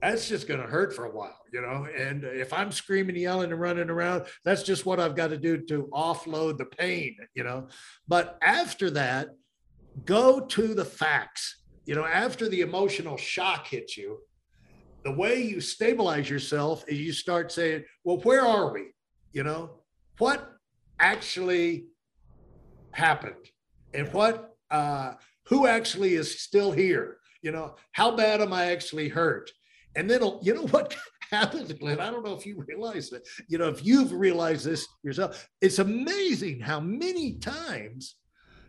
that's 0.00 0.28
just 0.28 0.46
going 0.46 0.60
to 0.60 0.66
hurt 0.66 0.94
for 0.94 1.06
a 1.06 1.10
while, 1.10 1.38
you 1.52 1.60
know. 1.60 1.86
And 1.96 2.24
if 2.24 2.52
I'm 2.52 2.70
screaming, 2.70 3.16
yelling, 3.16 3.50
and 3.50 3.60
running 3.60 3.90
around, 3.90 4.26
that's 4.44 4.62
just 4.62 4.86
what 4.86 5.00
I've 5.00 5.16
got 5.16 5.30
to 5.30 5.36
do 5.36 5.58
to 5.66 5.88
offload 5.92 6.58
the 6.58 6.66
pain, 6.66 7.16
you 7.34 7.42
know. 7.42 7.68
But 8.06 8.38
after 8.42 8.90
that, 8.90 9.30
go 10.04 10.40
to 10.40 10.74
the 10.74 10.84
facts. 10.84 11.62
You 11.84 11.94
know, 11.94 12.04
after 12.04 12.48
the 12.48 12.60
emotional 12.60 13.16
shock 13.16 13.66
hits 13.66 13.96
you, 13.96 14.18
the 15.04 15.12
way 15.12 15.42
you 15.42 15.60
stabilize 15.60 16.28
yourself 16.28 16.84
is 16.86 16.98
you 16.98 17.12
start 17.12 17.50
saying, 17.50 17.84
well, 18.04 18.18
where 18.18 18.44
are 18.44 18.72
we? 18.72 18.88
You 19.32 19.44
know, 19.44 19.70
what 20.18 20.52
actually 21.00 21.86
happened 22.92 23.36
and 23.94 24.12
what, 24.12 24.56
uh, 24.70 25.14
who 25.44 25.66
actually 25.66 26.14
is 26.14 26.40
still 26.40 26.72
here? 26.72 27.17
You 27.42 27.52
know, 27.52 27.76
how 27.92 28.16
bad 28.16 28.40
am 28.40 28.52
I 28.52 28.72
actually 28.72 29.08
hurt? 29.08 29.50
And 29.96 30.10
then, 30.10 30.20
you 30.42 30.54
know 30.54 30.66
what 30.70 30.96
happens, 31.30 31.72
Glenn? 31.72 32.00
I 32.00 32.10
don't 32.10 32.24
know 32.24 32.34
if 32.34 32.46
you 32.46 32.64
realize 32.66 33.10
that. 33.10 33.26
You 33.48 33.58
know, 33.58 33.68
if 33.68 33.84
you've 33.84 34.12
realized 34.12 34.64
this 34.64 34.86
yourself, 35.02 35.48
it's 35.60 35.78
amazing 35.78 36.60
how 36.60 36.80
many 36.80 37.34
times 37.34 38.16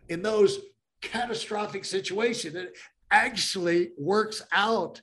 in 0.08 0.22
those 0.22 0.58
catastrophic 1.02 1.84
situations 1.84 2.54
it 2.54 2.76
actually 3.10 3.90
works 3.98 4.42
out 4.52 5.00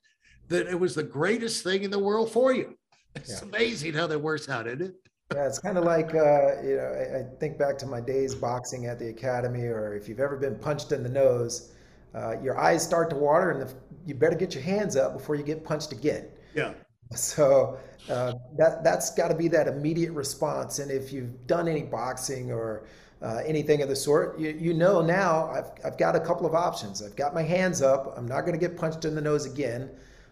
that 0.50 0.68
it 0.68 0.80
was 0.80 0.96
the 0.96 1.04
greatest 1.04 1.64
thing 1.64 1.84
in 1.84 1.92
the 1.92 2.00
world 2.00 2.32
for 2.32 2.54
you. 2.54 2.76
It's 3.16 3.42
yeah. 3.42 3.48
amazing 3.48 3.94
how 3.94 4.08
that 4.08 4.20
works 4.20 4.48
out, 4.48 4.68
isn't 4.68 4.82
it? 4.82 4.96
Yeah, 5.34 5.48
it's 5.48 5.60
kind 5.60 5.78
of 5.78 5.84
like 5.84 6.16
uh, 6.16 6.62
you 6.64 6.78
know. 6.78 6.94
I, 6.96 7.20
I, 7.20 7.24
think 7.40 7.58
back 7.58 7.78
to 7.80 7.86
my 7.86 8.00
days 8.00 8.34
boxing 8.34 8.86
at 8.86 8.98
the 8.98 9.10
academy, 9.10 9.64
or 9.64 9.94
if 9.94 10.08
you've 10.08 10.22
ever 10.22 10.38
been 10.38 10.56
punched 10.56 10.94
in 10.94 11.04
the 11.04 11.10
nose, 11.10 11.74
uh, 12.18 12.42
your 12.42 12.58
eyes 12.58 12.84
start 12.84 13.10
to 13.12 13.16
water, 13.16 13.52
and 13.52 13.62
the, 13.62 13.74
you 14.06 14.16
better 14.16 14.36
get 14.36 14.54
your 14.56 14.64
hands 14.64 14.96
up 14.96 15.14
before 15.14 15.36
you 15.36 15.44
get 15.44 15.64
punched 15.64 15.92
again. 15.92 16.28
Yeah. 16.56 16.74
So 17.16 17.78
uh, 18.10 18.34
that 18.58 18.84
that's 18.84 19.14
got 19.14 19.30
to 19.30 19.36
be 19.36 19.48
that 19.50 19.68
immediate 19.68 20.12
response. 20.12 20.80
And 20.80 20.92
if 20.92 21.14
you've 21.14 21.48
done 21.48 21.68
any 21.68 21.84
boxing 21.84 22.52
or 22.52 22.88
uh, 23.22 23.42
anything 23.46 23.82
of 23.82 23.90
the 23.90 23.96
sort, 23.96 24.38
you, 24.40 24.50
you 24.50 24.74
know 24.74 25.02
now 25.02 25.50
I've, 25.50 25.72
I've 25.86 25.98
got 25.98 26.16
a 26.16 26.20
couple 26.20 26.46
of 26.46 26.54
options. 26.54 27.02
I've 27.02 27.16
got 27.16 27.34
my 27.34 27.44
hands 27.44 27.82
up. 27.82 28.14
I'm 28.18 28.28
not 28.28 28.42
going 28.42 28.54
to 28.54 28.60
get 28.60 28.78
punched 28.78 29.06
in 29.06 29.16
the 29.16 29.22
nose 29.22 29.46
again. 29.46 29.90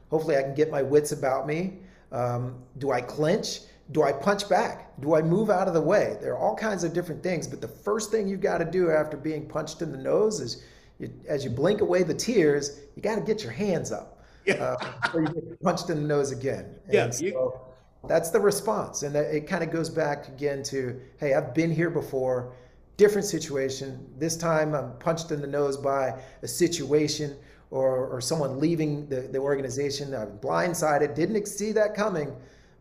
Hopefully, 0.09 0.37
I 0.37 0.41
can 0.41 0.55
get 0.55 0.69
my 0.71 0.81
wits 0.81 1.11
about 1.11 1.47
me. 1.47 1.79
Um, 2.11 2.55
do 2.77 2.91
I 2.91 3.01
clinch? 3.01 3.61
Do 3.91 4.03
I 4.03 4.11
punch 4.11 4.49
back? 4.49 4.99
Do 4.99 5.15
I 5.15 5.21
move 5.21 5.49
out 5.49 5.67
of 5.67 5.73
the 5.73 5.81
way? 5.81 6.17
There 6.19 6.33
are 6.33 6.37
all 6.37 6.55
kinds 6.55 6.83
of 6.83 6.93
different 6.93 7.21
things, 7.21 7.47
but 7.47 7.61
the 7.61 7.67
first 7.67 8.09
thing 8.11 8.27
you've 8.27 8.41
got 8.41 8.57
to 8.57 8.65
do 8.65 8.89
after 8.89 9.15
being 9.15 9.47
punched 9.47 9.81
in 9.81 9.91
the 9.91 9.97
nose 9.97 10.39
is 10.39 10.63
you, 10.99 11.11
as 11.27 11.43
you 11.43 11.49
blink 11.49 11.81
away 11.81 12.03
the 12.03 12.13
tears, 12.13 12.79
you 12.95 13.01
got 13.01 13.15
to 13.15 13.21
get 13.21 13.43
your 13.43 13.51
hands 13.51 13.91
up. 13.91 14.23
Yeah. 14.45 14.55
Uh, 14.55 14.91
you 15.15 15.27
get 15.27 15.61
punched 15.61 15.89
in 15.89 16.01
the 16.01 16.07
nose 16.07 16.31
again. 16.31 16.75
And 16.85 16.93
yeah. 16.93 17.09
So, 17.11 17.61
That's 18.07 18.29
the 18.29 18.39
response. 18.39 19.03
And 19.03 19.15
it 19.15 19.47
kind 19.47 19.63
of 19.63 19.71
goes 19.71 19.89
back 19.89 20.27
again 20.27 20.61
to 20.63 20.99
hey, 21.17 21.33
I've 21.33 21.53
been 21.53 21.71
here 21.71 21.89
before, 21.89 22.53
different 22.97 23.25
situation. 23.27 24.07
This 24.17 24.37
time 24.37 24.75
I'm 24.75 24.93
punched 24.99 25.31
in 25.31 25.41
the 25.41 25.47
nose 25.47 25.77
by 25.77 26.13
a 26.43 26.47
situation 26.47 27.35
or, 27.71 28.07
or 28.07 28.21
someone 28.21 28.59
leaving 28.59 29.07
the, 29.07 29.21
the 29.21 29.39
organization. 29.39 30.13
I'm 30.13 30.37
blindsided, 30.37 31.15
didn't 31.15 31.47
see 31.47 31.71
that 31.73 31.95
coming, 31.95 32.35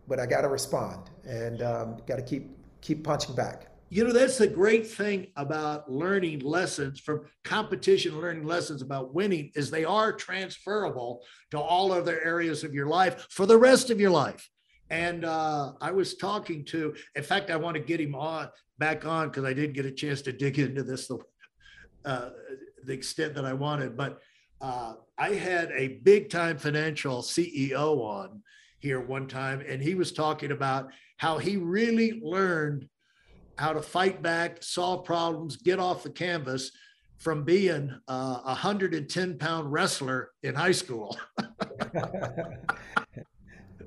but 0.07 0.21
I 0.21 0.27
got 0.27 0.43
to 0.43 0.49
respond 0.49 1.11
and 1.27 1.63
um, 1.63 1.97
got 2.07 2.17
to 2.17 2.23
keep 2.23 2.51
keep 2.81 3.03
punching 3.03 3.35
back. 3.35 3.69
You 3.95 4.03
know, 4.03 4.13
that's 4.13 4.39
the 4.39 4.49
great 4.49 4.89
thing 4.89 5.29
about 5.37 5.89
learning 5.89 6.41
lessons 6.41 6.99
from 6.99 7.27
competition, 7.45 8.21
learning 8.21 8.43
lessons 8.43 8.83
about 8.83 9.15
winning 9.15 9.53
is 9.55 9.71
they 9.71 9.85
are 9.85 10.13
transferable 10.13 11.23
to 11.53 11.61
all 11.61 11.93
other 11.93 12.21
areas 12.21 12.65
of 12.65 12.75
your 12.75 12.89
life 12.89 13.29
for 13.31 13.47
the 13.47 13.57
rest 13.57 13.91
of 13.91 14.01
your 14.01 14.11
life. 14.11 14.51
And 14.91 15.25
uh, 15.25 15.75
I 15.81 15.93
was 15.93 16.17
talking 16.17 16.65
to, 16.65 16.93
in 17.15 17.23
fact, 17.23 17.53
I 17.53 17.57
want 17.57 17.77
to 17.77 17.81
get 17.81 18.01
him 18.01 18.17
on 18.17 18.49
back 18.79 19.07
on 19.07 19.29
because 19.29 19.45
I 19.45 19.53
didn't 19.53 19.77
get 19.77 19.87
a 19.87 19.93
chance 19.93 20.23
to 20.23 20.33
dig 20.33 20.59
into 20.59 20.83
this 20.83 21.07
the, 21.07 21.19
uh, 22.05 22.31
the 22.85 22.95
extent 22.95 23.37
that 23.37 23.45
I 23.45 23.53
wanted. 23.53 23.97
But 23.97 24.19
uh, 24.61 24.95
I 25.17 25.35
had 25.35 25.71
a 25.71 26.01
big 26.03 26.31
time 26.31 26.59
financial 26.59 27.23
CEO 27.23 28.01
on 28.01 28.43
here 28.81 29.01
one 29.01 29.29
time, 29.29 29.61
and 29.61 29.81
he 29.81 29.95
was 29.95 30.11
talking 30.11 30.51
about 30.51 30.89
how 31.19 31.39
he 31.39 31.57
really 31.57 32.21
learned 32.25 32.89
how 33.57 33.73
to 33.73 33.83
fight 33.83 34.23
back, 34.23 34.63
solve 34.63 35.05
problems, 35.05 35.57
get 35.57 35.79
off 35.79 36.03
the 36.03 36.11
canvas 36.11 36.71
from 37.19 37.45
being 37.45 37.95
a 38.09 38.41
110 38.45 39.39
pound 39.39 39.73
wrestler 39.73 40.31
in 40.43 40.55
high 40.55 40.73
school. 40.73 41.17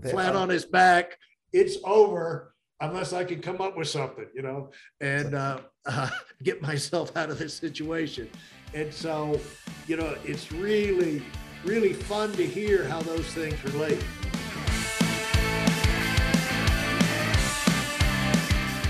Flat 0.10 0.36
on 0.36 0.50
his 0.50 0.66
back. 0.66 1.18
It's 1.54 1.78
over 1.84 2.54
unless 2.80 3.14
I 3.14 3.24
can 3.24 3.42
come 3.42 3.62
up 3.62 3.78
with 3.78 3.88
something, 3.88 4.28
you 4.34 4.42
know, 4.42 4.72
and 5.02 5.34
uh, 5.34 5.60
uh, 5.86 6.10
get 6.44 6.62
myself 6.62 7.16
out 7.18 7.30
of 7.30 7.40
this 7.40 7.54
situation. 7.54 8.30
And 8.74 8.94
so, 8.94 9.40
you 9.88 9.98
know, 9.98 10.16
it's 10.24 10.52
really, 10.52 11.24
really 11.64 11.94
fun 11.94 12.32
to 12.34 12.46
hear 12.46 12.88
how 12.88 13.02
those 13.02 13.26
things 13.34 13.64
relate. 13.64 14.04